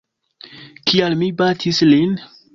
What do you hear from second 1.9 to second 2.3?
lin?